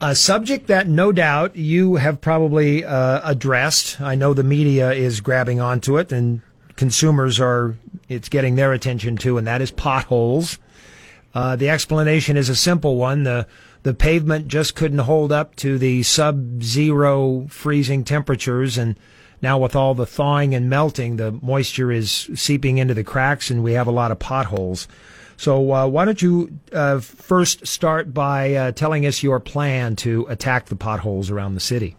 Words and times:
A 0.00 0.14
subject 0.14 0.68
that 0.68 0.86
no 0.86 1.10
doubt 1.10 1.56
you 1.56 1.96
have 1.96 2.20
probably 2.20 2.84
uh, 2.84 3.20
addressed. 3.24 4.00
I 4.00 4.14
know 4.14 4.32
the 4.32 4.44
media 4.44 4.92
is 4.92 5.20
grabbing 5.20 5.60
onto 5.60 5.98
it 5.98 6.12
and 6.12 6.40
consumers 6.76 7.40
are, 7.40 7.76
it's 8.08 8.28
getting 8.28 8.54
their 8.54 8.72
attention 8.72 9.16
too, 9.16 9.38
and 9.38 9.46
that 9.48 9.60
is 9.60 9.72
potholes. 9.72 10.58
Uh, 11.34 11.56
the 11.56 11.68
explanation 11.68 12.36
is 12.36 12.48
a 12.48 12.54
simple 12.54 12.94
one. 12.94 13.24
The, 13.24 13.48
the 13.82 13.92
pavement 13.92 14.46
just 14.46 14.76
couldn't 14.76 15.00
hold 15.00 15.32
up 15.32 15.56
to 15.56 15.78
the 15.78 16.04
sub-zero 16.04 17.48
freezing 17.48 18.04
temperatures 18.04 18.78
and 18.78 18.96
now 19.42 19.58
with 19.58 19.74
all 19.74 19.94
the 19.94 20.06
thawing 20.06 20.54
and 20.54 20.70
melting, 20.70 21.16
the 21.16 21.32
moisture 21.32 21.90
is 21.90 22.30
seeping 22.34 22.78
into 22.78 22.94
the 22.94 23.04
cracks 23.04 23.50
and 23.50 23.64
we 23.64 23.72
have 23.72 23.86
a 23.88 23.92
lot 23.92 24.12
of 24.12 24.20
potholes. 24.20 24.86
So 25.38 25.72
uh, 25.72 25.86
why 25.86 26.04
don't 26.04 26.20
you 26.20 26.58
uh, 26.72 26.98
first 26.98 27.64
start 27.64 28.12
by 28.12 28.54
uh, 28.54 28.72
telling 28.72 29.06
us 29.06 29.22
your 29.22 29.38
plan 29.38 29.94
to 29.96 30.26
attack 30.28 30.66
the 30.66 30.74
potholes 30.74 31.30
around 31.30 31.54
the 31.54 31.60
city? 31.60 31.94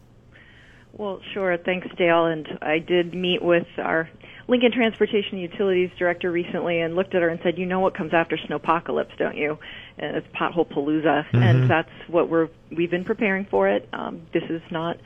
Well, 0.91 1.21
sure. 1.33 1.55
Thanks, 1.57 1.87
Dale. 1.97 2.25
And 2.25 2.59
I 2.61 2.79
did 2.79 3.15
meet 3.15 3.41
with 3.41 3.65
our 3.77 4.09
Lincoln 4.49 4.73
Transportation 4.73 5.37
Utilities 5.37 5.89
Director 5.97 6.29
recently 6.29 6.81
and 6.81 6.97
looked 6.97 7.15
at 7.15 7.21
her 7.21 7.29
and 7.29 7.39
said, 7.41 7.57
"You 7.57 7.65
know 7.65 7.79
what 7.79 7.93
comes 7.93 8.13
after 8.13 8.35
snowpocalypse, 8.35 9.17
don't 9.17 9.37
you? 9.37 9.57
And 9.97 10.17
it's 10.17 10.27
pothole 10.35 10.67
palooza, 10.67 11.25
mm-hmm. 11.27 11.37
and 11.37 11.69
that's 11.69 11.91
what 12.07 12.27
we're 12.27 12.49
we've 12.69 12.91
been 12.91 13.05
preparing 13.05 13.45
for 13.45 13.69
it. 13.69 13.87
Um, 13.93 14.23
this 14.33 14.43
is 14.49 14.61
not." 14.69 14.97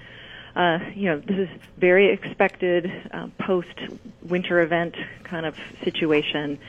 Uh, 0.56 0.78
you 0.96 1.10
know, 1.10 1.20
this 1.20 1.38
is 1.38 1.50
very 1.78 2.12
expected 2.12 2.92
uh, 3.12 3.28
post 3.40 3.74
winter 4.24 4.60
event 4.60 4.96
kind 5.24 5.46
of 5.48 5.56
situation 5.84 6.60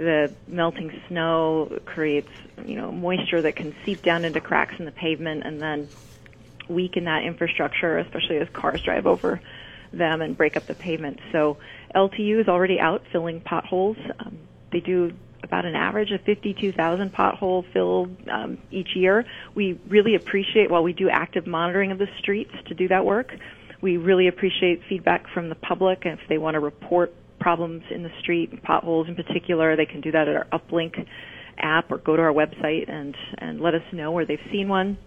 the 0.00 0.32
melting 0.48 0.90
snow 1.08 1.78
creates 1.84 2.30
you 2.64 2.74
know 2.74 2.90
moisture 2.90 3.42
that 3.42 3.54
can 3.54 3.74
seep 3.84 4.02
down 4.02 4.24
into 4.24 4.40
cracks 4.40 4.74
in 4.78 4.86
the 4.86 4.92
pavement 4.92 5.44
and 5.44 5.60
then 5.60 5.90
weaken 6.70 7.04
that 7.04 7.24
infrastructure, 7.24 7.98
especially 7.98 8.38
as 8.38 8.48
cars 8.54 8.80
drive 8.82 9.06
over 9.06 9.42
them 9.92 10.22
and 10.22 10.38
break 10.38 10.56
up 10.56 10.66
the 10.66 10.74
pavement. 10.74 11.18
So 11.32 11.58
LTU 11.94 12.40
is 12.40 12.48
already 12.48 12.80
out 12.80 13.02
filling 13.12 13.42
potholes. 13.42 13.98
Um, 14.20 14.38
they 14.72 14.80
do 14.80 15.12
about 15.42 15.66
an 15.66 15.74
average 15.74 16.12
of 16.12 16.22
52,000 16.22 17.12
pothole 17.12 17.70
filled 17.72 18.16
um, 18.30 18.56
each 18.70 18.94
year. 18.94 19.26
We 19.54 19.78
really 19.86 20.14
appreciate 20.14 20.70
while 20.70 20.82
we 20.82 20.94
do 20.94 21.10
active 21.10 21.46
monitoring 21.46 21.92
of 21.92 21.98
the 21.98 22.08
streets 22.18 22.52
to 22.68 22.74
do 22.74 22.88
that 22.88 23.04
work. 23.04 23.34
We 23.82 23.98
really 23.98 24.28
appreciate 24.28 24.80
feedback 24.88 25.26
from 25.34 25.50
the 25.50 25.54
public 25.56 26.02
if 26.04 26.20
they 26.28 26.38
want 26.38 26.54
to 26.54 26.60
report 26.60 27.12
problems 27.40 27.82
in 27.90 28.02
the 28.02 28.10
street, 28.20 28.62
potholes 28.62 29.08
in 29.08 29.16
particular, 29.16 29.76
they 29.76 29.86
can 29.86 30.00
do 30.00 30.12
that 30.12 30.28
at 30.28 30.36
our 30.36 30.46
UPLNK 30.52 31.06
app 31.58 31.90
or 31.90 31.98
go 31.98 32.16
to 32.16 32.22
our 32.22 32.32
website 32.32 32.90
and 32.90 33.14
and 33.38 33.60
let 33.60 33.74
us 33.74 33.82
know 33.92 34.12
where 34.12 34.26
they've 34.26 34.38
seen 34.52 34.68
one. 34.68 34.98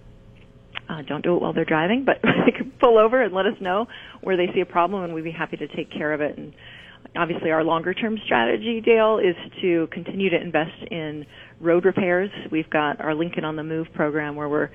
Uh, 0.89 1.01
don't 1.07 1.23
do 1.23 1.35
it 1.35 1.41
while 1.41 1.53
they're 1.53 1.65
driving, 1.65 2.03
but 2.05 2.17
they 2.45 2.51
can 2.51 2.71
pull 2.81 2.97
over 2.97 3.21
and 3.21 3.33
let 3.33 3.45
us 3.45 3.53
know 3.61 3.87
where 4.21 4.35
they 4.35 4.47
see 4.53 4.61
a 4.61 4.65
problem, 4.65 5.03
and 5.03 5.13
we'd 5.13 5.23
be 5.23 5.31
happy 5.31 5.57
to 5.57 5.67
take 5.75 5.91
care 5.91 6.13
of 6.13 6.21
it. 6.21 6.37
And 6.37 6.53
obviously, 7.15 7.51
our 7.51 7.63
longer 7.63 7.93
term 7.93 8.17
strategy, 8.25 8.81
Dale, 8.83 9.19
is 9.19 9.35
to 9.61 9.87
continue 9.91 10.29
to 10.29 10.41
invest 10.41 10.91
in 10.91 11.25
road 11.61 11.85
repairs. 11.85 12.29
We've 12.51 12.69
got 12.69 12.99
our 12.99 13.15
Lincoln 13.15 13.45
on 13.45 13.55
the 13.55 13.63
Move 13.63 13.87
program 13.93 14.35
where 14.35 14.49
we're 14.49 14.69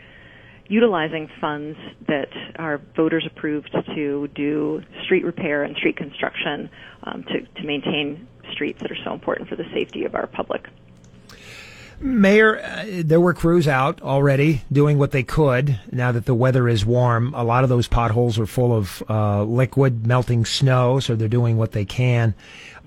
utilizing 0.68 1.28
funds 1.40 1.78
that 2.06 2.28
are 2.58 2.80
voters 2.94 3.26
approved 3.26 3.74
to 3.94 4.28
do 4.28 4.82
street 5.04 5.24
repair 5.24 5.62
and 5.62 5.76
street 5.76 5.96
construction 5.96 6.70
um, 7.04 7.24
to, 7.24 7.40
to 7.40 7.66
maintain 7.66 8.28
streets 8.52 8.80
that 8.80 8.90
are 8.90 8.98
so 9.04 9.12
important 9.12 9.48
for 9.48 9.56
the 9.56 9.64
safety 9.72 10.04
of 10.04 10.14
our 10.14 10.26
public. 10.26 10.68
Mayor, 12.00 12.60
uh, 12.60 12.84
there 12.86 13.20
were 13.20 13.34
crews 13.34 13.66
out 13.66 14.00
already 14.02 14.62
doing 14.70 14.98
what 14.98 15.10
they 15.10 15.24
could 15.24 15.80
now 15.90 16.12
that 16.12 16.26
the 16.26 16.34
weather 16.34 16.68
is 16.68 16.86
warm. 16.86 17.34
A 17.34 17.42
lot 17.42 17.64
of 17.64 17.70
those 17.70 17.88
potholes 17.88 18.38
are 18.38 18.46
full 18.46 18.72
of 18.72 19.02
uh, 19.08 19.42
liquid 19.42 20.06
melting 20.06 20.44
snow, 20.44 21.00
so 21.00 21.16
they're 21.16 21.26
doing 21.26 21.56
what 21.56 21.72
they 21.72 21.84
can. 21.84 22.34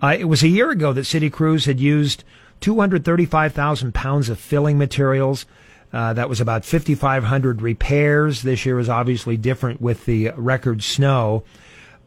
Uh, 0.01 0.15
it 0.17 0.25
was 0.25 0.43
a 0.43 0.47
year 0.47 0.71
ago 0.71 0.93
that 0.93 1.03
city 1.03 1.29
crews 1.29 1.65
had 1.65 1.79
used 1.79 2.23
235,000 2.61 3.93
pounds 3.93 4.29
of 4.29 4.39
filling 4.39 4.77
materials 4.77 5.45
uh, 5.93 6.13
that 6.13 6.29
was 6.29 6.39
about 6.39 6.65
5,500 6.65 7.61
repairs. 7.61 8.41
This 8.41 8.65
year 8.65 8.79
is 8.79 8.89
obviously 8.89 9.37
different 9.37 9.81
with 9.81 10.05
the 10.05 10.31
record 10.35 10.83
snow. 10.83 11.43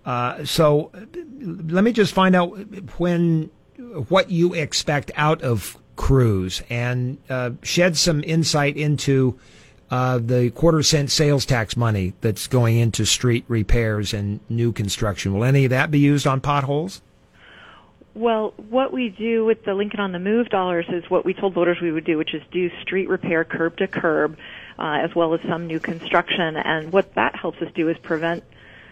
Uh, 0.05 0.45
so 0.45 0.91
let 1.43 1.84
me 1.84 1.93
just 1.93 2.12
find 2.12 2.34
out 2.34 2.50
when 2.99 3.50
what 4.09 4.31
you 4.31 4.55
expect 4.55 5.11
out 5.17 5.43
of 5.43 5.78
crews 5.97 6.62
and 6.69 7.19
uh, 7.28 7.50
shed 7.62 7.97
some 7.97 8.22
insight 8.25 8.77
into 8.77 9.39
uh, 9.91 10.19
the 10.19 10.51
quarter 10.51 10.83
cent 10.83 11.11
sales 11.11 11.47
tax 11.47 11.77
money 11.77 12.15
that's 12.21 12.47
going 12.47 12.78
into 12.78 13.05
street 13.05 13.45
repairs 13.49 14.12
and 14.12 14.41
new 14.49 14.72
construction. 14.72 15.33
Will 15.34 15.45
any 15.45 15.65
of 15.65 15.71
that 15.71 15.91
be 15.91 15.99
used 15.99 16.27
on 16.27 16.41
potholes? 16.41 17.03
Well, 18.15 18.55
what 18.69 18.93
we 18.93 19.09
do 19.09 19.45
with 19.45 19.65
the 19.65 19.75
Lincoln 19.75 19.99
on 19.99 20.13
the 20.13 20.21
Move 20.21 20.49
dollars 20.49 20.87
is 20.89 21.03
what 21.11 21.25
we 21.25 21.35
told 21.35 21.53
voters 21.53 21.79
we 21.83 21.91
would 21.91 22.05
do, 22.05 22.17
which 22.17 22.33
is 22.33 22.43
do 22.53 22.71
street 22.83 23.09
repair 23.09 23.45
curb 23.45 23.77
to 23.79 23.89
curb, 23.89 24.39
uh, 24.79 25.01
as 25.03 25.15
well 25.17 25.35
as 25.35 25.41
some 25.49 25.67
new 25.67 25.81
construction. 25.81 26.57
And 26.57 26.93
what 26.93 27.15
that 27.17 27.35
helps 27.35 27.61
us 27.61 27.73
do 27.75 27.89
is 27.89 27.99
prevent 27.99 28.45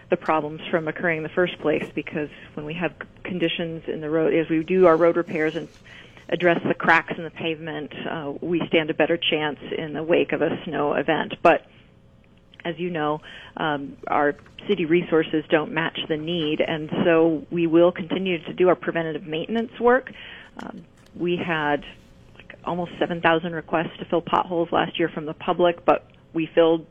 the 0.09 0.17
problems 0.17 0.59
from 0.69 0.89
occurring 0.89 1.17
in 1.17 1.23
the 1.23 1.29
first 1.29 1.57
place 1.59 1.89
because 1.95 2.29
when 2.55 2.65
we 2.65 2.73
have 2.73 2.93
conditions 3.23 3.83
in 3.87 4.01
the 4.01 4.09
road, 4.09 4.33
as 4.33 4.49
we 4.49 4.61
do 4.61 4.87
our 4.87 4.97
road 4.97 5.15
repairs 5.15 5.55
and 5.55 5.69
address 6.27 6.61
the 6.67 6.73
cracks 6.73 7.13
in 7.17 7.23
the 7.23 7.31
pavement, 7.31 7.93
uh, 8.09 8.33
we 8.41 8.61
stand 8.67 8.89
a 8.89 8.93
better 8.93 9.17
chance 9.17 9.59
in 9.77 9.93
the 9.93 10.03
wake 10.03 10.33
of 10.33 10.41
a 10.41 10.61
snow 10.65 10.93
event. 10.95 11.35
But 11.41 11.65
as 12.65 12.75
you 12.77 12.89
know, 12.89 13.19
um, 13.57 13.97
our 14.07 14.35
city 14.67 14.85
resources 14.85 15.43
don't 15.49 15.73
match 15.73 15.97
the 16.07 16.17
need, 16.17 16.59
and 16.65 16.89
so 17.03 17.45
we 17.51 17.67
will 17.67 17.91
continue 17.91 18.43
to 18.45 18.53
do 18.53 18.69
our 18.69 18.75
preventative 18.75 19.23
maintenance 19.23 19.71
work. 19.79 20.09
Um, 20.61 20.85
we 21.19 21.37
had 21.37 21.83
like 22.35 22.57
almost 22.65 22.91
7,000 22.99 23.53
requests 23.53 23.97
to 23.99 24.05
fill 24.05 24.21
potholes 24.21 24.69
last 24.71 24.97
year 24.97 25.09
from 25.13 25.25
the 25.25 25.33
public, 25.33 25.85
but 25.85 26.07
we 26.33 26.49
filled 26.53 26.85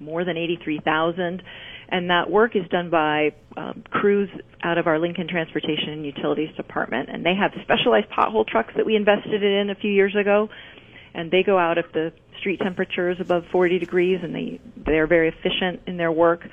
more 0.00 0.24
than 0.24 0.36
83,000. 0.36 1.42
And 1.90 2.10
that 2.10 2.30
work 2.30 2.54
is 2.54 2.68
done 2.70 2.90
by 2.90 3.32
um, 3.56 3.82
crews 3.90 4.28
out 4.62 4.76
of 4.76 4.86
our 4.86 4.98
Lincoln 4.98 5.26
Transportation 5.26 5.90
and 5.90 6.04
Utilities 6.04 6.54
Department. 6.56 7.08
And 7.10 7.24
they 7.24 7.34
have 7.34 7.52
specialized 7.62 8.08
pothole 8.10 8.46
trucks 8.46 8.74
that 8.76 8.84
we 8.84 8.94
invested 8.94 9.42
in 9.42 9.70
a 9.70 9.74
few 9.74 9.90
years 9.90 10.14
ago. 10.14 10.48
And 11.14 11.30
they 11.30 11.42
go 11.42 11.58
out 11.58 11.78
if 11.78 11.92
the 11.92 12.12
street 12.38 12.60
temperature 12.60 13.10
is 13.10 13.20
above 13.20 13.44
40 13.50 13.78
degrees 13.78 14.20
and 14.22 14.34
they, 14.34 14.60
they're 14.76 15.06
very 15.06 15.28
efficient 15.28 15.82
in 15.86 15.96
their 15.96 16.12
work 16.12 16.48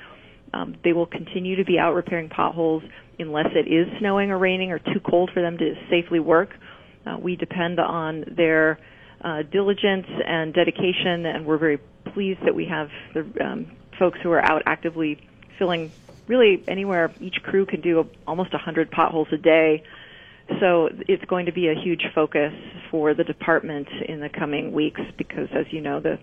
um, 0.52 0.76
they 0.84 0.92
will 0.92 1.06
continue 1.06 1.56
to 1.56 1.64
be 1.64 1.78
out 1.78 1.94
repairing 1.94 2.28
potholes 2.28 2.82
unless 3.18 3.48
it 3.54 3.68
is 3.70 3.86
snowing 3.98 4.30
or 4.30 4.38
raining 4.38 4.72
or 4.72 4.78
too 4.78 5.00
cold 5.04 5.30
for 5.32 5.42
them 5.42 5.58
to 5.58 5.74
safely 5.90 6.20
work. 6.20 6.50
Uh, 7.06 7.16
we 7.18 7.36
depend 7.36 7.78
on 7.78 8.24
their 8.36 8.78
uh, 9.22 9.42
diligence 9.42 10.06
and 10.26 10.54
dedication, 10.54 11.26
and 11.26 11.46
we're 11.46 11.58
very 11.58 11.78
pleased 12.12 12.40
that 12.44 12.54
we 12.54 12.66
have 12.66 12.90
the 13.14 13.26
um, 13.44 13.70
folks 13.98 14.18
who 14.22 14.30
are 14.30 14.44
out 14.44 14.62
actively 14.66 15.18
filling 15.58 15.90
really 16.26 16.62
anywhere. 16.68 17.12
Each 17.20 17.42
crew 17.42 17.66
can 17.66 17.80
do 17.80 18.08
almost 18.26 18.52
100 18.52 18.90
potholes 18.90 19.28
a 19.32 19.38
day. 19.38 19.84
So 20.60 20.88
it's 21.08 21.24
going 21.24 21.46
to 21.46 21.52
be 21.52 21.68
a 21.68 21.74
huge 21.74 22.04
focus 22.14 22.52
for 22.90 23.14
the 23.14 23.24
department 23.24 23.88
in 24.08 24.20
the 24.20 24.28
coming 24.28 24.72
weeks 24.72 25.00
because, 25.16 25.48
as 25.52 25.66
you 25.70 25.80
know, 25.80 26.00
the 26.00 26.18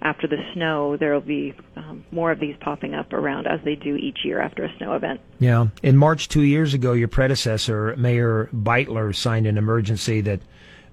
after 0.00 0.28
the 0.28 0.36
snow, 0.54 0.96
there 0.96 1.12
will 1.12 1.20
be 1.20 1.54
um, 1.76 2.04
more 2.12 2.30
of 2.30 2.38
these 2.38 2.54
popping 2.60 2.94
up 2.94 3.12
around 3.12 3.46
as 3.46 3.60
they 3.64 3.74
do 3.74 3.96
each 3.96 4.18
year 4.24 4.40
after 4.40 4.64
a 4.64 4.76
snow 4.76 4.94
event. 4.94 5.20
Yeah. 5.40 5.68
In 5.82 5.96
March 5.96 6.28
two 6.28 6.42
years 6.42 6.72
ago, 6.72 6.92
your 6.92 7.08
predecessor, 7.08 7.96
Mayor 7.96 8.48
Beutler, 8.54 9.14
signed 9.14 9.46
an 9.46 9.58
emergency 9.58 10.20
that 10.20 10.40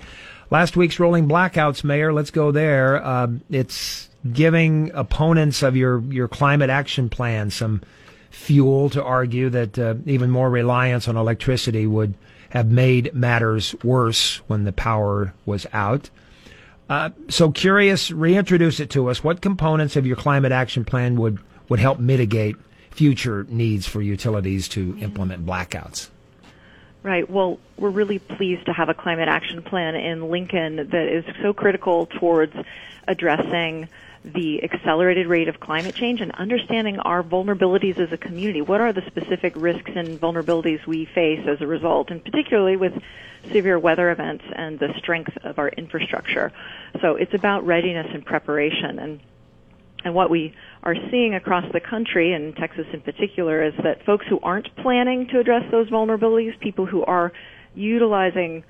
Last 0.51 0.77
week's 0.77 0.99
rolling 0.99 1.27
blackouts, 1.27 1.83
Mayor, 1.83 2.13
let's 2.13 2.31
go 2.31 2.51
there. 2.51 3.03
Uh, 3.03 3.27
it's 3.49 4.09
giving 4.31 4.91
opponents 4.93 5.63
of 5.63 5.75
your, 5.75 6.01
your 6.01 6.27
climate 6.27 6.69
action 6.69 7.09
plan 7.09 7.49
some 7.49 7.81
fuel 8.29 8.91
to 8.91 9.03
argue 9.03 9.49
that 9.49 9.79
uh, 9.79 9.95
even 10.05 10.29
more 10.29 10.49
reliance 10.49 11.07
on 11.07 11.17
electricity 11.17 11.87
would 11.87 12.13
have 12.49 12.67
made 12.67 13.13
matters 13.13 13.75
worse 13.83 14.37
when 14.47 14.65
the 14.65 14.71
power 14.71 15.33
was 15.45 15.65
out. 15.73 16.09
Uh, 16.87 17.09
so 17.27 17.51
curious, 17.51 18.11
reintroduce 18.11 18.79
it 18.79 18.91
to 18.91 19.09
us. 19.09 19.23
What 19.23 19.41
components 19.41 19.95
of 19.95 20.05
your 20.05 20.15
climate 20.15 20.51
action 20.51 20.85
plan 20.85 21.15
would, 21.15 21.39
would 21.69 21.79
help 21.79 21.99
mitigate 21.99 22.55
future 22.95 23.45
needs 23.49 23.85
for 23.85 24.01
utilities 24.01 24.67
to 24.69 24.97
implement 24.99 25.45
blackouts. 25.45 26.09
Right. 27.03 27.29
Well, 27.29 27.59
we're 27.77 27.91
really 27.91 28.17
pleased 28.17 28.65
to 28.65 28.73
have 28.73 28.89
a 28.89 28.93
climate 28.93 29.27
action 29.27 29.61
plan 29.61 29.95
in 29.95 30.31
Lincoln 30.31 30.77
that 30.77 30.93
is 31.07 31.23
so 31.43 31.53
critical 31.53 32.07
towards 32.07 32.55
addressing 33.07 33.89
the 34.23 34.63
accelerated 34.63 35.27
rate 35.27 35.47
of 35.47 35.59
climate 35.59 35.93
change 35.93 36.19
and 36.19 36.31
understanding 36.31 36.97
our 36.99 37.21
vulnerabilities 37.21 37.99
as 37.99 38.11
a 38.11 38.17
community. 38.17 38.61
What 38.61 38.81
are 38.81 38.91
the 38.91 39.03
specific 39.05 39.53
risks 39.55 39.91
and 39.93 40.19
vulnerabilities 40.19 40.87
we 40.87 41.05
face 41.05 41.45
as 41.47 41.61
a 41.61 41.67
result, 41.67 42.09
and 42.09 42.23
particularly 42.23 42.75
with 42.75 42.93
severe 43.51 43.77
weather 43.77 44.09
events 44.09 44.43
and 44.55 44.79
the 44.79 44.91
strength 44.97 45.37
of 45.43 45.59
our 45.59 45.69
infrastructure. 45.69 46.51
So 47.01 47.15
it's 47.15 47.33
about 47.33 47.65
readiness 47.65 48.07
and 48.11 48.25
preparation. 48.25 48.97
And 48.97 49.19
and 50.05 50.13
what 50.13 50.29
we 50.29 50.53
are 50.83 50.95
seeing 51.09 51.33
across 51.33 51.65
the 51.73 51.79
country, 51.79 52.31
and 52.31 52.55
Texas 52.55 52.85
in 52.93 53.01
particular, 53.01 53.63
is 53.63 53.73
that 53.83 54.05
folks 54.05 54.25
who 54.29 54.39
aren't 54.41 54.73
planning 54.77 55.27
to 55.27 55.39
address 55.39 55.69
those 55.71 55.89
vulnerabilities, 55.89 56.57
people 56.59 56.85
who 56.85 57.03
are 57.03 57.33
utilizing 57.73 58.63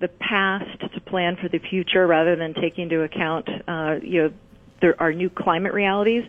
the 0.00 0.08
past 0.08 0.80
to 0.92 1.00
plan 1.00 1.36
for 1.36 1.48
the 1.48 1.60
future 1.60 2.04
rather 2.04 2.34
than 2.34 2.52
taking 2.54 2.84
into 2.84 3.02
account, 3.02 3.48
uh, 3.68 3.96
you 4.02 4.22
know, 4.22 4.32
there 4.80 5.00
are 5.00 5.12
new 5.12 5.30
climate 5.30 5.72
realities, 5.72 6.24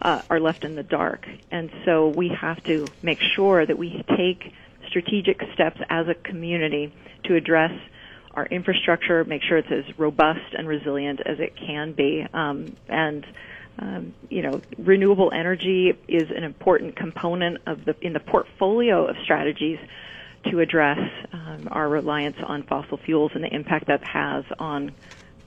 uh, 0.00 0.22
are 0.30 0.40
left 0.40 0.64
in 0.64 0.74
the 0.74 0.82
dark. 0.82 1.28
And 1.50 1.70
so 1.84 2.08
we 2.08 2.30
have 2.30 2.64
to 2.64 2.86
make 3.02 3.20
sure 3.20 3.66
that 3.66 3.76
we 3.76 4.02
take 4.16 4.54
strategic 4.88 5.42
steps 5.52 5.80
as 5.90 6.08
a 6.08 6.14
community 6.14 6.94
to 7.24 7.34
address 7.34 7.72
our 8.32 8.46
infrastructure, 8.46 9.22
make 9.24 9.42
sure 9.42 9.58
it's 9.58 9.70
as 9.70 9.98
robust 9.98 10.54
and 10.56 10.66
resilient 10.66 11.20
as 11.26 11.40
it 11.40 11.54
can 11.56 11.92
be, 11.92 12.26
um, 12.32 12.74
and 12.88 13.26
um, 13.78 14.14
you 14.28 14.42
know, 14.42 14.60
renewable 14.78 15.30
energy 15.32 15.96
is 16.08 16.30
an 16.30 16.44
important 16.44 16.96
component 16.96 17.58
of 17.66 17.84
the 17.84 17.94
in 18.00 18.12
the 18.12 18.20
portfolio 18.20 19.06
of 19.06 19.16
strategies 19.22 19.78
to 20.50 20.60
address 20.60 20.98
um, 21.32 21.68
our 21.70 21.88
reliance 21.88 22.36
on 22.42 22.62
fossil 22.64 22.96
fuels 22.96 23.32
and 23.34 23.44
the 23.44 23.54
impact 23.54 23.86
that 23.86 24.02
has 24.04 24.44
on 24.58 24.92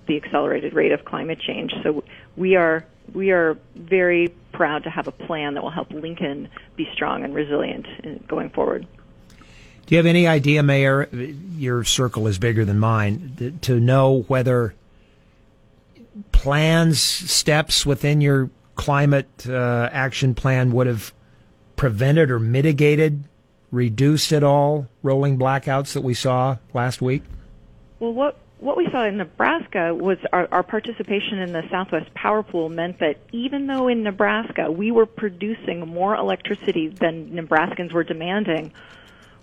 the 0.08 0.18
accelerated 0.18 0.74
rate 0.74 0.92
of 0.92 1.06
climate 1.06 1.40
change. 1.40 1.74
So 1.84 2.04
we 2.36 2.56
are 2.56 2.86
we 3.14 3.32
are 3.32 3.58
very 3.76 4.30
proud 4.52 4.84
to 4.84 4.90
have 4.90 5.08
a 5.08 5.12
plan 5.12 5.56
that 5.56 5.64
will 5.64 5.70
help 5.70 5.92
Lincoln 5.92 6.50
be 6.76 6.90
strong 6.94 7.24
and 7.24 7.34
resilient 7.34 8.28
going 8.28 8.50
forward. 8.50 8.88
Do 9.86 9.96
you 9.96 9.98
have 9.98 10.06
any 10.06 10.28
idea, 10.28 10.64
Mayor? 10.64 11.10
Your 11.12 11.84
circle 11.84 12.28
is 12.28 12.40
bigger 12.40 12.64
than 12.64 12.80
mine 12.80 13.58
to 13.62 13.80
know 13.80 14.22
whether 14.28 14.74
plans, 16.32 17.00
steps 17.00 17.86
within 17.86 18.22
your 18.22 18.50
climate 18.76 19.30
uh, 19.48 19.90
action 19.92 20.34
plan 20.34 20.72
would 20.72 20.88
have 20.88 21.14
prevented 21.76 22.32
or 22.32 22.40
mitigated, 22.40 23.24
reduced 23.72 24.32
at 24.34 24.44
all 24.44 24.88
rolling 25.04 25.38
blackouts 25.38 25.94
that 25.94 26.02
we 26.02 26.14
saw 26.14 26.58
last 26.74 27.02
week? 27.02 27.24
Well, 28.00 28.14
what 28.14 28.38
what 28.60 28.78
we 28.78 28.88
saw 28.92 29.06
in 29.06 29.18
Nebraska 29.18 29.94
was 29.96 30.20
our, 30.32 30.48
our, 30.52 30.62
participation 30.62 31.40
in 31.40 31.52
the 31.52 31.64
Southwest 31.72 32.14
Power 32.14 32.44
Pool 32.44 32.70
meant 32.70 33.00
that 33.00 33.18
even 33.32 33.66
though 33.66 33.88
in 33.88 34.04
Nebraska 34.04 34.72
we 34.72 34.92
were 34.92 35.08
producing 35.08 35.88
more 35.88 36.16
electricity 36.16 36.88
than 36.88 37.32
Nebraskans 37.32 37.92
were 37.92 38.04
demanding, 38.04 38.72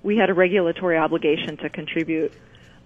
we 0.05 0.17
had 0.17 0.31
a 0.31 0.35
regulatory 0.35 0.97
obligation 0.97 1.57
to 1.57 1.69
contribute 1.69 2.33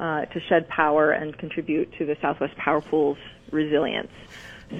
uh, 0.02 0.25
to 0.25 0.40
shed 0.49 0.69
power 0.69 1.12
and 1.12 1.38
contribute 1.38 1.93
to 1.96 2.04
the 2.04 2.16
Southwest 2.20 2.56
Power 2.56 2.81
Pool's 2.81 3.19
resilience. 3.52 4.10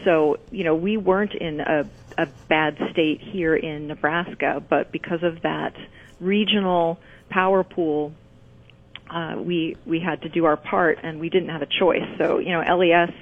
So, 0.04 0.38
you 0.50 0.64
know, 0.64 0.74
we 0.74 0.96
weren't 0.96 1.34
in 1.34 1.60
a, 1.60 1.88
a 2.19 2.26
bad 2.48 2.76
state 2.90 3.20
here 3.20 3.54
in 3.54 3.86
Nebraska, 3.86 4.60
but 4.69 4.90
because 4.90 5.22
of 5.22 5.42
that 5.42 5.76
regional 6.19 6.98
power 7.30 7.62
pool, 7.62 8.12
uh, 9.08 9.36
we 9.38 9.76
we 9.86 10.00
had 10.00 10.22
to 10.22 10.28
do 10.28 10.44
our 10.46 10.56
part, 10.56 10.98
and 11.04 11.20
we 11.20 11.28
didn't 11.28 11.50
have 11.50 11.62
a 11.62 11.69
choice. 11.78 12.08
So, 12.19 12.38
you 12.38 12.50
know, 12.50 12.60
LES 12.76 13.12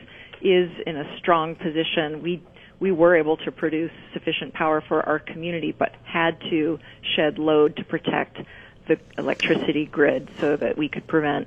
is 0.40 0.70
in 0.86 0.96
a 0.96 1.18
strong 1.18 1.54
position. 1.54 2.22
We 2.22 2.42
we 2.78 2.92
were 2.92 3.14
able 3.14 3.36
to 3.38 3.52
produce 3.52 3.92
sufficient 4.14 4.54
power 4.54 4.80
for 4.80 5.06
our 5.06 5.18
community, 5.18 5.72
but 5.76 5.94
had 6.04 6.40
to 6.48 6.78
shed 7.14 7.38
load 7.38 7.76
to 7.76 7.84
protect 7.84 8.38
the 8.88 8.98
electricity 9.18 9.84
grid 9.84 10.30
so 10.38 10.56
that 10.56 10.78
we 10.78 10.88
could 10.88 11.06
prevent 11.06 11.46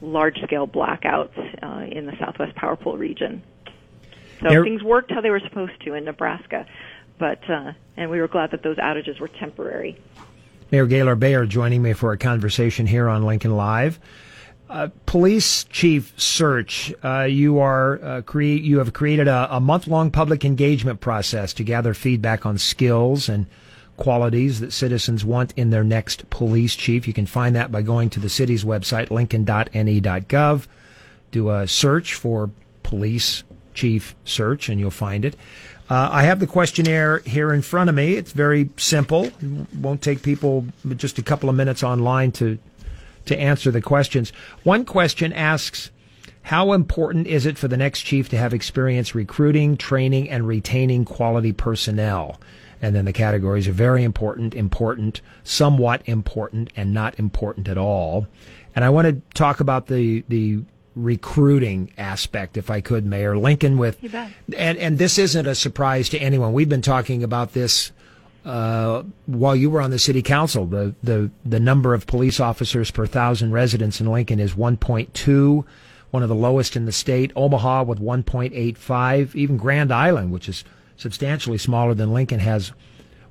large 0.00 0.40
scale 0.42 0.66
blackouts 0.66 1.36
uh, 1.62 1.86
in 1.90 2.06
the 2.06 2.16
Southwest 2.18 2.54
Power 2.54 2.76
Pool 2.76 2.96
region. 2.96 3.42
So 4.40 4.48
there, 4.48 4.62
things 4.62 4.82
worked 4.82 5.10
how 5.10 5.20
they 5.20 5.30
were 5.30 5.40
supposed 5.40 5.80
to 5.84 5.94
in 5.94 6.04
Nebraska, 6.04 6.66
but 7.18 7.48
uh, 7.50 7.72
and 7.96 8.10
we 8.10 8.20
were 8.20 8.28
glad 8.28 8.52
that 8.52 8.62
those 8.62 8.76
outages 8.76 9.18
were 9.18 9.28
temporary. 9.28 9.96
Mayor 10.70 10.86
Gaylor 10.86 11.16
Baird 11.16 11.48
joining 11.48 11.82
me 11.82 11.92
for 11.92 12.12
a 12.12 12.18
conversation 12.18 12.86
here 12.86 13.08
on 13.08 13.24
Lincoln 13.24 13.56
Live. 13.56 13.98
Uh, 14.68 14.88
police 15.06 15.64
chief 15.64 16.12
search. 16.20 16.92
Uh, 17.02 17.22
you 17.22 17.58
are 17.58 18.02
uh, 18.04 18.22
create. 18.22 18.62
You 18.62 18.78
have 18.78 18.92
created 18.92 19.26
a, 19.26 19.48
a 19.56 19.60
month 19.60 19.86
long 19.86 20.10
public 20.10 20.44
engagement 20.44 21.00
process 21.00 21.54
to 21.54 21.64
gather 21.64 21.94
feedback 21.94 22.44
on 22.44 22.58
skills 22.58 23.28
and 23.28 23.46
qualities 23.98 24.60
that 24.60 24.72
citizens 24.72 25.24
want 25.24 25.52
in 25.56 25.70
their 25.70 25.84
next 25.84 26.30
police 26.30 26.74
chief. 26.74 27.06
You 27.06 27.12
can 27.12 27.26
find 27.26 27.54
that 27.54 27.70
by 27.70 27.82
going 27.82 28.08
to 28.10 28.20
the 28.20 28.28
city's 28.30 28.64
website, 28.64 29.10
lincoln.ne.gov. 29.10 30.66
Do 31.30 31.50
a 31.50 31.68
search 31.68 32.14
for 32.14 32.50
police 32.82 33.44
chief 33.74 34.14
search 34.24 34.68
and 34.70 34.80
you'll 34.80 34.90
find 34.90 35.24
it. 35.24 35.36
Uh, 35.90 36.08
I 36.10 36.22
have 36.22 36.40
the 36.40 36.46
questionnaire 36.46 37.18
here 37.20 37.52
in 37.52 37.62
front 37.62 37.88
of 37.90 37.96
me. 37.96 38.14
It's 38.14 38.32
very 38.32 38.70
simple. 38.76 39.24
It 39.24 39.74
won't 39.74 40.02
take 40.02 40.22
people 40.22 40.66
just 40.96 41.18
a 41.18 41.22
couple 41.22 41.48
of 41.48 41.56
minutes 41.56 41.82
online 41.82 42.32
to 42.32 42.58
to 43.26 43.38
answer 43.38 43.70
the 43.70 43.82
questions. 43.82 44.32
One 44.62 44.86
question 44.86 45.34
asks, 45.34 45.90
how 46.42 46.72
important 46.72 47.26
is 47.26 47.44
it 47.44 47.58
for 47.58 47.68
the 47.68 47.76
next 47.76 48.02
chief 48.02 48.30
to 48.30 48.38
have 48.38 48.54
experience 48.54 49.14
recruiting, 49.14 49.76
training, 49.76 50.30
and 50.30 50.46
retaining 50.48 51.04
quality 51.04 51.52
personnel? 51.52 52.40
And 52.80 52.94
then 52.94 53.04
the 53.04 53.12
categories 53.12 53.66
are 53.66 53.72
very 53.72 54.04
important, 54.04 54.54
important, 54.54 55.20
somewhat 55.42 56.02
important, 56.06 56.70
and 56.76 56.94
not 56.94 57.18
important 57.18 57.68
at 57.68 57.78
all. 57.78 58.26
And 58.74 58.84
I 58.84 58.90
want 58.90 59.08
to 59.08 59.20
talk 59.34 59.60
about 59.60 59.88
the, 59.88 60.24
the 60.28 60.60
recruiting 60.94 61.92
aspect, 61.96 62.56
if 62.56 62.70
I 62.70 62.80
could, 62.80 63.06
Mayor 63.06 63.36
Lincoln. 63.38 63.78
With 63.78 63.98
and 64.56 64.78
and 64.78 64.98
this 64.98 65.18
isn't 65.18 65.46
a 65.46 65.54
surprise 65.54 66.08
to 66.10 66.18
anyone. 66.18 66.52
We've 66.52 66.68
been 66.68 66.82
talking 66.82 67.22
about 67.22 67.52
this 67.52 67.92
uh, 68.44 69.02
while 69.26 69.56
you 69.56 69.70
were 69.70 69.80
on 69.80 69.90
the 69.90 69.98
city 69.98 70.22
council. 70.22 70.66
The 70.66 70.94
the 71.02 71.30
the 71.44 71.60
number 71.60 71.94
of 71.94 72.06
police 72.06 72.40
officers 72.40 72.90
per 72.90 73.06
thousand 73.06 73.52
residents 73.52 74.00
in 74.00 74.06
Lincoln 74.06 74.40
is 74.40 74.54
1.2. 74.54 75.64
one 76.10 76.22
of 76.22 76.28
the 76.28 76.34
lowest 76.34 76.76
in 76.76 76.84
the 76.84 76.92
state. 76.92 77.32
Omaha 77.36 77.84
with 77.84 78.00
1.85. 78.00 79.34
Even 79.34 79.56
Grand 79.56 79.92
Island, 79.92 80.32
which 80.32 80.48
is 80.48 80.64
substantially 80.98 81.56
smaller 81.56 81.94
than 81.94 82.12
Lincoln, 82.12 82.40
has 82.40 82.72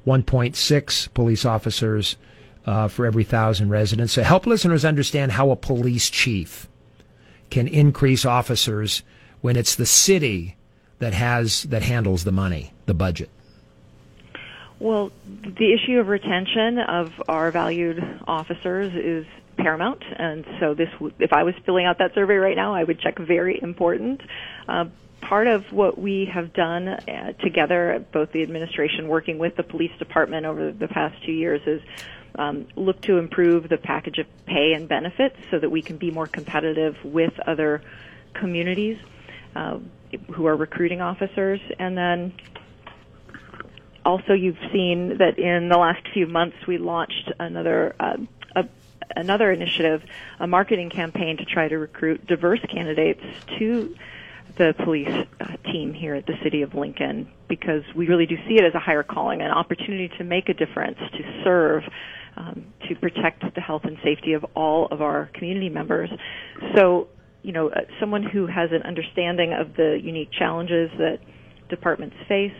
1.6 0.07 1.13
police 1.13 1.45
officers 1.45 2.15
uh, 2.65 2.87
for 2.87 3.05
every 3.05 3.23
thousand 3.23 3.69
residents. 3.69 4.13
So 4.13 4.23
help 4.23 4.47
listeners 4.47 4.83
understand 4.83 5.33
how 5.33 5.51
a 5.51 5.55
police 5.55 6.09
chief 6.09 6.67
can 7.49 7.67
increase 7.67 8.25
officers 8.25 9.03
when 9.41 9.55
it's 9.55 9.75
the 9.75 9.85
city 9.85 10.57
that 10.99 11.13
has 11.13 11.63
that 11.63 11.83
handles 11.83 12.23
the 12.23 12.31
money, 12.31 12.73
the 12.87 12.93
budget. 12.93 13.29
Well, 14.79 15.11
the 15.25 15.73
issue 15.73 15.99
of 15.99 16.07
retention 16.07 16.79
of 16.79 17.11
our 17.27 17.51
valued 17.51 18.03
officers 18.27 18.93
is 18.93 19.25
paramount, 19.57 20.03
and 20.17 20.45
so 20.59 20.73
this, 20.75 20.89
if 21.19 21.33
I 21.33 21.43
was 21.43 21.55
filling 21.65 21.85
out 21.85 21.97
that 21.97 22.13
survey 22.13 22.35
right 22.35 22.55
now, 22.55 22.75
I 22.75 22.83
would 22.83 22.99
check 22.99 23.17
very 23.17 23.59
important. 23.61 24.21
Uh, 24.67 24.85
part 25.21 25.47
of 25.47 25.71
what 25.71 25.97
we 25.97 26.25
have 26.33 26.53
done 26.53 26.87
uh, 26.87 27.33
together, 27.43 28.05
both 28.11 28.31
the 28.31 28.43
administration 28.43 29.07
working 29.07 29.37
with 29.37 29.55
the 29.55 29.63
police 29.63 29.91
department 29.99 30.45
over 30.45 30.71
the 30.71 30.87
past 30.87 31.15
two 31.25 31.31
years, 31.31 31.61
is 31.65 31.81
um, 32.35 32.67
look 32.75 33.01
to 33.01 33.17
improve 33.17 33.67
the 33.67 33.77
package 33.77 34.19
of 34.19 34.27
pay 34.45 34.73
and 34.73 34.87
benefits 34.87 35.35
so 35.49 35.59
that 35.59 35.69
we 35.69 35.81
can 35.81 35.97
be 35.97 36.11
more 36.11 36.27
competitive 36.27 36.95
with 37.03 37.33
other 37.39 37.81
communities 38.33 38.97
uh, 39.55 39.79
who 40.33 40.45
are 40.45 40.55
recruiting 40.55 41.01
officers, 41.01 41.59
and 41.79 41.97
then 41.97 42.33
also 44.05 44.33
you've 44.33 44.59
seen 44.71 45.17
that 45.17 45.37
in 45.37 45.67
the 45.67 45.77
last 45.77 46.07
few 46.13 46.27
months 46.27 46.55
we 46.67 46.77
launched 46.77 47.31
another 47.39 47.95
uh, 47.99 48.17
another 49.15 49.51
initiative, 49.51 50.03
a 50.39 50.47
marketing 50.47 50.89
campaign 50.89 51.37
to 51.37 51.45
try 51.45 51.67
to 51.67 51.77
recruit 51.77 52.25
diverse 52.27 52.59
candidates 52.69 53.23
to 53.57 53.95
the 54.57 54.73
police 54.83 55.27
uh, 55.39 55.71
team 55.71 55.93
here 55.93 56.15
at 56.15 56.25
the 56.25 56.33
city 56.43 56.61
of 56.61 56.73
Lincoln 56.73 57.29
because 57.47 57.83
we 57.95 58.07
really 58.07 58.25
do 58.25 58.35
see 58.47 58.55
it 58.55 58.63
as 58.63 58.73
a 58.73 58.79
higher 58.79 59.03
calling, 59.03 59.41
an 59.41 59.51
opportunity 59.51 60.09
to 60.17 60.23
make 60.23 60.49
a 60.49 60.53
difference, 60.53 60.97
to 60.97 61.41
serve, 61.43 61.83
um, 62.35 62.65
to 62.87 62.95
protect 62.95 63.43
the 63.55 63.61
health 63.61 63.83
and 63.85 63.97
safety 64.03 64.33
of 64.33 64.45
all 64.55 64.87
of 64.91 65.01
our 65.01 65.29
community 65.33 65.69
members. 65.69 66.09
So, 66.75 67.07
you 67.43 67.51
know, 67.51 67.69
uh, 67.69 67.81
someone 67.99 68.23
who 68.23 68.47
has 68.47 68.71
an 68.71 68.83
understanding 68.83 69.53
of 69.53 69.75
the 69.75 69.99
unique 70.01 70.29
challenges 70.31 70.89
that 70.97 71.19
departments 71.69 72.15
face, 72.27 72.51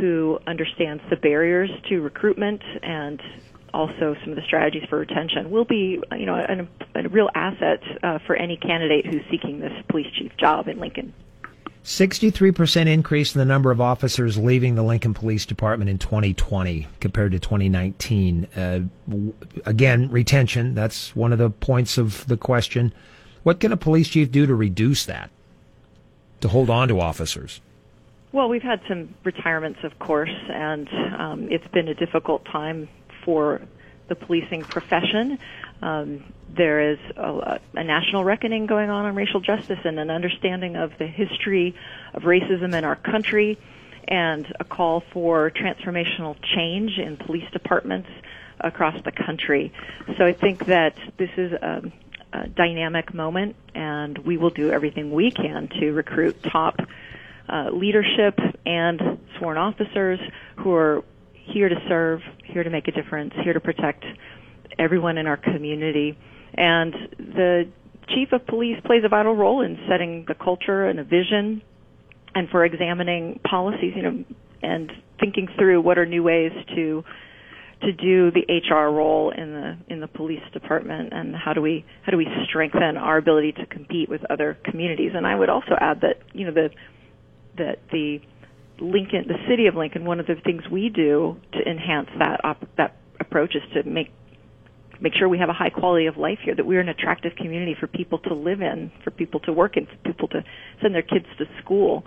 who 0.00 0.38
understands 0.46 1.02
the 1.10 1.16
barriers 1.16 1.70
to 1.88 2.00
recruitment 2.00 2.62
and 2.82 3.20
also 3.74 4.16
some 4.22 4.30
of 4.30 4.36
the 4.36 4.42
strategies 4.46 4.84
for 4.88 4.98
retention 4.98 5.50
will 5.50 5.64
be, 5.64 6.00
you 6.16 6.26
know, 6.26 6.36
an, 6.36 6.68
a 6.94 7.08
real 7.08 7.28
asset 7.34 7.82
uh, 8.02 8.18
for 8.26 8.36
any 8.36 8.56
candidate 8.56 9.04
who's 9.04 9.22
seeking 9.30 9.60
this 9.60 9.72
police 9.88 10.06
chief 10.16 10.32
job 10.38 10.68
in 10.68 10.78
Lincoln. 10.78 11.12
63% 11.84 12.86
increase 12.86 13.34
in 13.34 13.38
the 13.38 13.44
number 13.44 13.70
of 13.70 13.78
officers 13.78 14.38
leaving 14.38 14.74
the 14.74 14.82
Lincoln 14.82 15.12
Police 15.12 15.44
Department 15.44 15.90
in 15.90 15.98
2020 15.98 16.88
compared 17.00 17.32
to 17.32 17.38
2019. 17.38 18.48
Uh, 18.56 18.80
again, 19.66 20.10
retention, 20.10 20.74
that's 20.74 21.14
one 21.14 21.32
of 21.32 21.38
the 21.38 21.50
points 21.50 21.98
of 21.98 22.26
the 22.26 22.38
question. 22.38 22.94
What 23.42 23.60
can 23.60 23.70
a 23.70 23.76
police 23.76 24.08
chief 24.08 24.30
do 24.30 24.46
to 24.46 24.54
reduce 24.54 25.04
that, 25.04 25.28
to 26.40 26.48
hold 26.48 26.70
on 26.70 26.88
to 26.88 27.00
officers? 27.00 27.60
Well, 28.32 28.48
we've 28.48 28.62
had 28.62 28.80
some 28.88 29.14
retirements, 29.22 29.80
of 29.84 29.98
course, 29.98 30.34
and 30.48 30.88
um, 31.18 31.48
it's 31.50 31.68
been 31.68 31.88
a 31.88 31.94
difficult 31.94 32.46
time 32.46 32.88
for 33.24 33.60
the 34.08 34.14
policing 34.14 34.62
profession. 34.62 35.38
Um, 35.82 36.24
there 36.54 36.92
is 36.92 36.98
a, 37.16 37.60
a, 37.74 37.84
national 37.84 38.24
reckoning 38.24 38.66
going 38.66 38.90
on 38.90 39.06
on 39.06 39.14
racial 39.14 39.40
justice 39.40 39.78
and 39.84 39.98
an 39.98 40.10
understanding 40.10 40.76
of 40.76 40.92
the 40.98 41.06
history 41.06 41.74
of 42.12 42.22
racism 42.22 42.74
in 42.74 42.84
our 42.84 42.96
country 42.96 43.58
and 44.06 44.46
a 44.60 44.64
call 44.64 45.02
for 45.12 45.50
transformational 45.50 46.36
change 46.54 46.98
in 46.98 47.16
police 47.16 47.50
departments 47.52 48.08
across 48.60 48.94
the 49.04 49.12
country. 49.12 49.72
So 50.16 50.24
I 50.24 50.32
think 50.32 50.66
that 50.66 50.94
this 51.16 51.30
is 51.36 51.52
a, 51.52 51.90
a 52.32 52.48
dynamic 52.48 53.14
moment 53.14 53.56
and 53.74 54.16
we 54.18 54.36
will 54.36 54.50
do 54.50 54.70
everything 54.70 55.10
we 55.10 55.30
can 55.30 55.68
to 55.80 55.92
recruit 55.92 56.42
top 56.42 56.78
uh, 57.48 57.70
leadership 57.72 58.38
and 58.64 59.18
sworn 59.38 59.58
officers 59.58 60.20
who 60.56 60.72
are 60.72 61.04
here 61.52 61.68
to 61.68 61.76
serve, 61.88 62.20
here 62.44 62.62
to 62.62 62.70
make 62.70 62.88
a 62.88 62.92
difference, 62.92 63.32
here 63.42 63.52
to 63.52 63.60
protect 63.60 64.04
everyone 64.78 65.18
in 65.18 65.26
our 65.26 65.36
community. 65.36 66.16
And 66.56 66.92
the 67.18 67.64
chief 68.08 68.32
of 68.32 68.46
police 68.46 68.78
plays 68.84 69.02
a 69.04 69.08
vital 69.08 69.34
role 69.34 69.62
in 69.62 69.78
setting 69.88 70.24
the 70.28 70.34
culture 70.34 70.86
and 70.86 70.98
a 70.98 71.04
vision 71.04 71.62
and 72.34 72.48
for 72.50 72.64
examining 72.64 73.40
policies, 73.48 73.92
you 73.96 74.02
know, 74.02 74.24
and 74.62 74.90
thinking 75.20 75.48
through 75.58 75.80
what 75.80 75.98
are 75.98 76.06
new 76.06 76.22
ways 76.22 76.52
to 76.74 77.04
to 77.82 77.92
do 77.92 78.30
the 78.30 78.44
HR 78.48 78.90
role 78.90 79.30
in 79.30 79.52
the 79.52 79.76
in 79.92 80.00
the 80.00 80.06
police 80.08 80.40
department 80.52 81.12
and 81.12 81.34
how 81.36 81.52
do 81.52 81.60
we 81.60 81.84
how 82.02 82.10
do 82.10 82.16
we 82.16 82.26
strengthen 82.48 82.96
our 82.96 83.18
ability 83.18 83.52
to 83.52 83.66
compete 83.66 84.08
with 84.08 84.22
other 84.30 84.56
communities 84.64 85.12
and 85.14 85.26
I 85.26 85.34
would 85.34 85.50
also 85.50 85.74
add 85.78 86.00
that 86.00 86.20
you 86.32 86.46
know 86.46 86.52
the 86.52 86.70
that 87.58 87.78
the 87.92 88.20
Lincoln, 88.80 89.26
the 89.28 89.38
city 89.48 89.66
of 89.66 89.76
Lincoln, 89.76 90.04
one 90.04 90.20
of 90.20 90.26
the 90.26 90.34
things 90.36 90.62
we 90.70 90.88
do 90.88 91.40
to 91.52 91.68
enhance 91.68 92.08
that 92.18 92.44
op- 92.44 92.68
that 92.76 92.96
approach 93.20 93.54
is 93.54 93.62
to 93.74 93.82
make 93.88 94.10
make 95.00 95.14
sure 95.14 95.28
we 95.28 95.38
have 95.38 95.48
a 95.48 95.54
high 95.54 95.70
quality 95.70 96.06
of 96.06 96.16
life 96.16 96.38
here, 96.42 96.54
that 96.54 96.64
we're 96.64 96.80
an 96.80 96.88
attractive 96.88 97.34
community 97.36 97.76
for 97.78 97.86
people 97.86 98.18
to 98.18 98.34
live 98.34 98.62
in, 98.62 98.90
for 99.02 99.10
people 99.10 99.40
to 99.40 99.52
work 99.52 99.76
in, 99.76 99.86
for 99.86 99.96
people 100.04 100.28
to 100.28 100.44
send 100.80 100.94
their 100.94 101.02
kids 101.02 101.26
to 101.36 101.46
school 101.60 102.04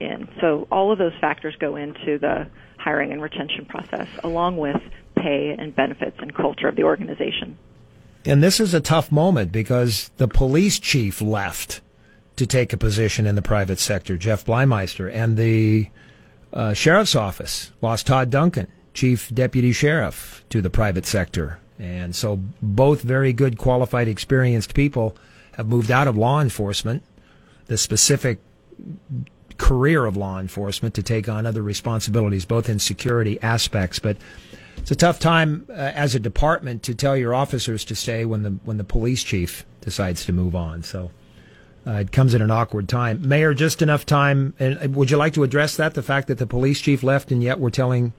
in. 0.00 0.28
So 0.40 0.66
all 0.70 0.92
of 0.92 0.98
those 0.98 1.12
factors 1.20 1.54
go 1.58 1.76
into 1.76 2.18
the 2.18 2.48
hiring 2.78 3.12
and 3.12 3.20
retention 3.20 3.66
process, 3.66 4.08
along 4.22 4.56
with 4.56 4.80
pay 5.16 5.54
and 5.58 5.74
benefits 5.74 6.16
and 6.20 6.34
culture 6.34 6.68
of 6.68 6.76
the 6.76 6.84
organization. 6.84 7.58
And 8.24 8.42
this 8.42 8.60
is 8.60 8.74
a 8.74 8.80
tough 8.80 9.10
moment 9.10 9.52
because 9.52 10.10
the 10.16 10.28
police 10.28 10.78
chief 10.78 11.20
left 11.20 11.80
to 12.36 12.46
take 12.46 12.72
a 12.72 12.76
position 12.76 13.26
in 13.26 13.34
the 13.34 13.42
private 13.42 13.78
sector, 13.78 14.16
Jeff 14.16 14.44
Bliemeister, 14.44 15.12
and 15.12 15.36
the 15.36 15.88
uh, 16.52 16.72
sheriff's 16.72 17.14
office 17.14 17.72
lost 17.80 18.06
Todd 18.06 18.30
Duncan, 18.30 18.68
chief 18.94 19.32
deputy 19.34 19.72
sheriff, 19.72 20.44
to 20.50 20.60
the 20.60 20.70
private 20.70 21.06
sector. 21.06 21.58
And 21.78 22.14
so 22.14 22.40
both 22.60 23.02
very 23.02 23.32
good, 23.32 23.58
qualified, 23.58 24.08
experienced 24.08 24.74
people 24.74 25.16
have 25.52 25.68
moved 25.68 25.90
out 25.90 26.08
of 26.08 26.16
law 26.16 26.40
enforcement, 26.40 27.02
the 27.66 27.78
specific 27.78 28.38
career 29.58 30.04
of 30.04 30.16
law 30.16 30.40
enforcement, 30.40 30.94
to 30.94 31.02
take 31.02 31.28
on 31.28 31.46
other 31.46 31.62
responsibilities, 31.62 32.44
both 32.44 32.68
in 32.68 32.78
security 32.78 33.40
aspects. 33.42 33.98
But 33.98 34.16
it's 34.78 34.90
a 34.90 34.96
tough 34.96 35.18
time 35.18 35.66
uh, 35.68 35.72
as 35.74 36.14
a 36.14 36.20
department 36.20 36.82
to 36.84 36.94
tell 36.94 37.16
your 37.16 37.34
officers 37.34 37.84
to 37.86 37.94
stay 37.94 38.24
when 38.24 38.42
the 38.42 38.50
when 38.64 38.78
the 38.78 38.84
police 38.84 39.22
chief 39.22 39.66
decides 39.80 40.24
to 40.24 40.32
move 40.32 40.54
on. 40.54 40.82
So 40.82 41.10
uh, 41.86 41.92
it 41.92 42.12
comes 42.12 42.34
at 42.34 42.40
an 42.40 42.50
awkward 42.50 42.88
time. 42.88 43.26
Mayor, 43.26 43.54
just 43.54 43.82
enough 43.82 44.04
time. 44.04 44.54
And 44.58 44.78
uh, 44.78 44.88
would 44.90 45.10
you 45.10 45.16
like 45.16 45.34
to 45.34 45.42
address 45.42 45.76
that? 45.76 45.94
The 45.94 46.02
fact 46.02 46.28
that 46.28 46.38
the 46.38 46.46
police 46.46 46.80
chief 46.80 47.02
left, 47.02 47.30
and 47.30 47.42
yet 47.42 47.58
we're 47.58 47.70
telling, 47.70 48.12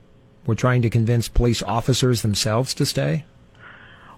we're 0.46 0.56
trying 0.56 0.82
to 0.82 0.90
convince 0.90 1.28
police 1.28 1.62
officers 1.64 2.22
themselves 2.22 2.74
to 2.76 2.86
stay. 2.86 3.26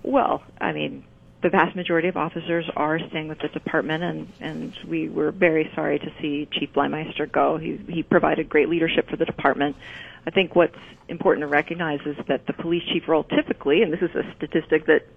Well, 0.04 0.44
I 0.60 0.72
mean, 0.72 1.04
the 1.42 1.50
vast 1.50 1.76
majority 1.76 2.08
of 2.08 2.18
officers 2.18 2.66
are 2.76 3.00
staying 3.10 3.28
with 3.28 3.40
the 3.40 3.48
department, 3.50 4.04
and 4.04 4.28
and 4.40 4.74
we 4.88 5.10
were 5.10 5.32
very 5.32 5.72
sorry 5.76 6.00
to 6.00 6.12
see 6.22 6.48
Chief 6.52 6.72
Bliemeister 6.74 7.32
go. 7.32 7.58
He 7.58 7.80
he 7.88 8.04
provided 8.04 8.48
great 8.48 8.70
leadership 8.70 9.10
for 9.10 9.18
the 9.18 9.26
department. 9.26 9.76
I 10.26 10.30
think 10.30 10.56
what's 10.56 10.78
important 11.08 11.44
to 11.44 11.48
recognize 11.48 12.00
is 12.06 12.16
that 12.28 12.46
the 12.46 12.54
police 12.54 12.84
chief 12.84 13.08
role 13.08 13.24
typically, 13.24 13.82
and 13.82 13.92
this 13.92 14.02
is 14.02 14.16
a 14.16 14.24
statistic 14.38 14.86
that 14.86 15.08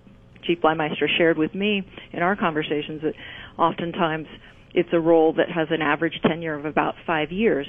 Chief 0.44 0.60
Bliemeister 0.60 1.08
shared 1.18 1.38
with 1.38 1.54
me 1.54 1.86
in 2.12 2.22
our 2.22 2.36
conversations 2.36 3.02
that 3.02 3.14
oftentimes 3.58 4.26
it's 4.74 4.88
a 4.92 5.00
role 5.00 5.32
that 5.34 5.50
has 5.50 5.68
an 5.70 5.82
average 5.82 6.20
tenure 6.22 6.54
of 6.54 6.64
about 6.64 6.94
five 7.06 7.30
years. 7.30 7.66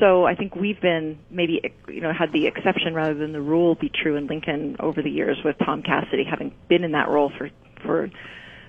So 0.00 0.24
I 0.24 0.34
think 0.34 0.56
we've 0.56 0.80
been 0.80 1.18
maybe 1.30 1.60
you 1.88 2.00
know 2.00 2.12
had 2.12 2.32
the 2.32 2.46
exception 2.46 2.94
rather 2.94 3.14
than 3.14 3.32
the 3.32 3.40
rule 3.40 3.74
be 3.76 3.88
true 3.90 4.16
in 4.16 4.26
Lincoln 4.26 4.76
over 4.80 5.00
the 5.00 5.10
years 5.10 5.38
with 5.44 5.56
Tom 5.64 5.82
Casady 5.82 6.28
having 6.28 6.52
been 6.68 6.82
in 6.82 6.92
that 6.92 7.08
role 7.08 7.30
for 7.36 7.50
for 7.84 8.10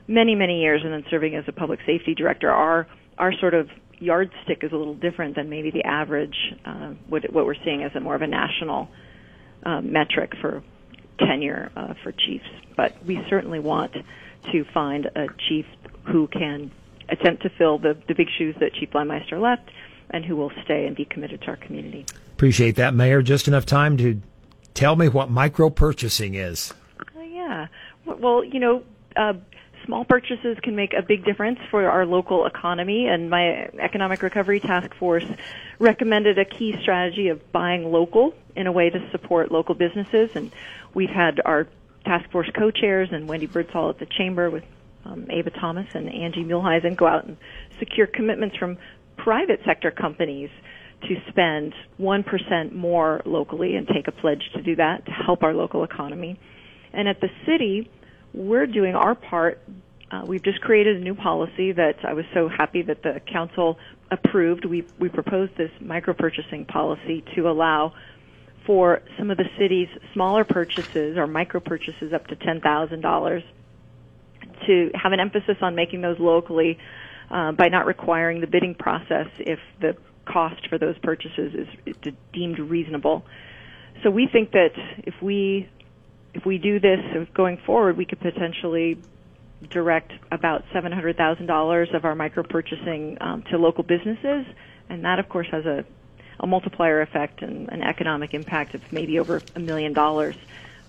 many 0.07 0.35
many 0.35 0.61
years 0.61 0.81
and 0.83 0.93
then 0.93 1.03
serving 1.09 1.35
as 1.35 1.43
a 1.47 1.51
public 1.51 1.79
safety 1.85 2.13
director. 2.13 2.51
Our 2.51 2.87
our 3.17 3.33
sort 3.39 3.55
of 3.55 3.69
yardstick 3.99 4.63
is 4.63 4.71
a 4.71 4.75
little 4.75 4.95
different 4.95 5.35
than 5.35 5.49
maybe 5.49 5.71
the 5.71 5.83
average 5.83 6.35
uh, 6.65 6.93
what 7.09 7.23
what 7.33 7.45
we're 7.45 7.63
seeing 7.65 7.83
as 7.83 7.91
a 7.95 7.99
more 7.99 8.15
of 8.15 8.21
a 8.21 8.27
national 8.27 8.87
uh, 9.65 9.81
metric 9.81 10.33
for 10.39 10.63
tenure 11.19 11.71
uh, 11.75 11.93
for 12.03 12.11
chiefs. 12.11 12.47
But 12.75 12.93
we 13.05 13.19
certainly 13.29 13.59
want 13.59 13.93
to 14.51 14.65
find 14.73 15.05
a 15.07 15.27
chief 15.49 15.65
who 16.03 16.27
can 16.27 16.71
attempt 17.09 17.43
to 17.43 17.49
fill 17.49 17.77
the, 17.77 17.97
the 18.07 18.15
big 18.15 18.27
shoes 18.37 18.55
that 18.59 18.73
Chief 18.73 18.89
Bliemeister 18.91 19.39
left 19.41 19.69
and 20.09 20.23
who 20.23 20.35
will 20.35 20.51
stay 20.63 20.85
and 20.85 20.95
be 20.95 21.05
committed 21.05 21.41
to 21.41 21.47
our 21.47 21.57
community. 21.57 22.05
Appreciate 22.33 22.75
that, 22.75 22.93
Mayor. 22.93 23.21
Just 23.21 23.47
enough 23.47 23.65
time 23.65 23.97
to 23.97 24.21
tell 24.73 24.95
me 24.95 25.09
what 25.09 25.29
micro 25.29 25.69
purchasing 25.69 26.35
is. 26.35 26.73
Uh, 27.15 27.21
yeah. 27.21 27.67
Well, 28.05 28.43
you 28.43 28.59
know, 28.59 28.83
uh, 29.15 29.33
small 29.87 30.05
purchases 30.05 30.57
can 30.61 30.75
make 30.75 30.93
a 30.93 31.01
big 31.01 31.25
difference 31.25 31.59
for 31.71 31.89
our 31.89 32.05
local 32.05 32.45
economy. 32.45 33.07
And 33.07 33.29
my 33.29 33.69
economic 33.79 34.21
recovery 34.21 34.59
task 34.59 34.93
force 34.95 35.25
recommended 35.79 36.37
a 36.37 36.45
key 36.45 36.75
strategy 36.81 37.29
of 37.29 37.51
buying 37.51 37.91
local 37.91 38.35
in 38.55 38.67
a 38.67 38.71
way 38.71 38.91
to 38.91 39.09
support 39.09 39.51
local 39.51 39.73
businesses. 39.73 40.29
And 40.35 40.51
we've 40.93 41.09
had 41.09 41.41
our 41.43 41.67
task 42.05 42.29
force 42.29 42.49
co-chairs 42.55 43.09
and 43.11 43.27
Wendy 43.27 43.47
Birdsall 43.47 43.89
at 43.89 43.97
the 43.97 44.05
chamber 44.05 44.49
with 44.49 44.63
um, 45.05 45.25
Ava 45.31 45.49
Thomas 45.49 45.87
and 45.95 46.09
Angie 46.09 46.43
Muhleisen 46.43 46.95
go 46.95 47.07
out 47.07 47.25
and 47.25 47.37
secure 47.79 48.07
commitments 48.07 48.57
from 48.57 48.77
private 49.15 49.61
sector 49.65 49.89
companies 49.89 50.49
to 51.03 51.15
spend 51.29 51.73
1% 51.99 52.73
more 52.73 53.21
locally 53.25 53.75
and 53.75 53.87
take 53.87 54.07
a 54.07 54.11
pledge 54.11 54.49
to 54.53 54.61
do 54.61 54.75
that 54.75 55.05
to 55.05 55.11
help 55.11 55.43
our 55.43 55.53
local 55.53 55.83
economy. 55.83 56.39
And 56.91 57.07
at 57.07 57.21
the 57.21 57.29
city, 57.45 57.89
we're 58.33 58.67
doing 58.67 58.95
our 58.95 59.15
part. 59.15 59.61
Uh, 60.09 60.23
we've 60.25 60.43
just 60.43 60.61
created 60.61 60.97
a 60.97 60.99
new 60.99 61.15
policy 61.15 61.71
that 61.73 61.95
I 62.03 62.13
was 62.13 62.25
so 62.33 62.47
happy 62.47 62.81
that 62.83 63.03
the 63.03 63.21
council 63.31 63.77
approved. 64.09 64.65
We, 64.65 64.85
we 64.99 65.09
proposed 65.09 65.57
this 65.57 65.71
micro 65.81 66.13
purchasing 66.13 66.65
policy 66.65 67.23
to 67.35 67.49
allow 67.49 67.93
for 68.65 69.01
some 69.17 69.31
of 69.31 69.37
the 69.37 69.45
city's 69.57 69.87
smaller 70.13 70.43
purchases 70.43 71.17
or 71.17 71.27
micro 71.27 71.59
purchases 71.59 72.13
up 72.13 72.27
to 72.27 72.35
$10,000 72.35 73.43
to 74.65 74.91
have 74.93 75.11
an 75.11 75.19
emphasis 75.19 75.57
on 75.61 75.75
making 75.75 76.01
those 76.01 76.19
locally 76.19 76.77
uh, 77.31 77.51
by 77.51 77.67
not 77.67 77.85
requiring 77.85 78.41
the 78.41 78.47
bidding 78.47 78.75
process 78.75 79.27
if 79.39 79.59
the 79.81 79.95
cost 80.25 80.67
for 80.69 80.77
those 80.77 80.97
purchases 80.99 81.53
is, 81.53 81.95
is 82.05 82.13
deemed 82.33 82.59
reasonable. 82.59 83.25
So 84.03 84.09
we 84.09 84.27
think 84.31 84.51
that 84.51 84.71
if 84.99 85.15
we 85.21 85.69
if 86.33 86.45
we 86.45 86.57
do 86.57 86.79
this 86.79 86.99
going 87.33 87.57
forward, 87.65 87.97
we 87.97 88.05
could 88.05 88.19
potentially 88.19 88.97
direct 89.69 90.11
about 90.31 90.63
$700,000 90.73 91.95
of 91.95 92.05
our 92.05 92.15
micro 92.15 92.43
purchasing 92.43 93.17
um, 93.21 93.43
to 93.49 93.57
local 93.57 93.83
businesses, 93.83 94.45
and 94.89 95.03
that, 95.03 95.19
of 95.19 95.29
course, 95.29 95.47
has 95.51 95.65
a, 95.65 95.83
a 96.39 96.47
multiplier 96.47 97.01
effect 97.01 97.41
and 97.41 97.69
an 97.69 97.81
economic 97.81 98.33
impact 98.33 98.75
of 98.75 98.91
maybe 98.91 99.19
over 99.19 99.41
a 99.55 99.59
million 99.59 99.93
dollars. 99.93 100.35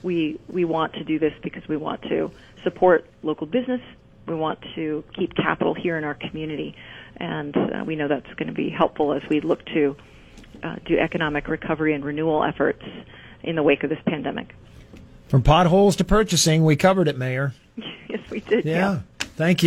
We 0.02 0.38
we 0.48 0.64
want 0.64 0.92
to 0.94 1.04
do 1.04 1.18
this 1.18 1.32
because 1.42 1.66
we 1.66 1.76
want 1.76 2.02
to 2.02 2.30
support 2.62 3.06
local 3.22 3.46
business. 3.46 3.80
We 4.26 4.34
want 4.34 4.60
to 4.76 5.02
keep 5.14 5.34
capital 5.34 5.74
here 5.74 5.96
in 5.98 6.04
our 6.04 6.14
community, 6.14 6.76
and 7.16 7.56
uh, 7.56 7.84
we 7.84 7.96
know 7.96 8.06
that's 8.06 8.32
going 8.34 8.48
to 8.48 8.54
be 8.54 8.68
helpful 8.68 9.12
as 9.12 9.22
we 9.28 9.40
look 9.40 9.64
to 9.66 9.96
uh, 10.62 10.76
do 10.84 10.98
economic 10.98 11.48
recovery 11.48 11.94
and 11.94 12.04
renewal 12.04 12.44
efforts 12.44 12.84
in 13.42 13.56
the 13.56 13.62
wake 13.62 13.82
of 13.82 13.90
this 13.90 13.98
pandemic. 14.06 14.54
From 15.28 15.42
potholes 15.42 15.96
to 15.96 16.04
purchasing, 16.04 16.64
we 16.64 16.76
covered 16.76 17.08
it, 17.08 17.18
Mayor. 17.18 17.54
yes, 18.08 18.20
we 18.30 18.40
did. 18.40 18.64
Yeah. 18.64 18.74
yeah. 18.74 19.00
Thank 19.36 19.62
you. 19.62 19.66